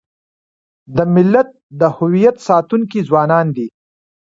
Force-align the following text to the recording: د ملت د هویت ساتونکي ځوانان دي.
د 0.95 0.97
ملت 1.15 1.49
د 1.79 1.81
هویت 1.97 2.35
ساتونکي 2.49 2.99
ځوانان 3.07 3.47
دي. 3.55 3.67